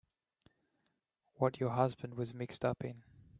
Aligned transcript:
What 1.35 1.59
your 1.59 1.69
husband 1.69 2.15
was 2.15 2.33
mixed 2.33 2.65
up 2.65 2.83
in. 2.83 3.03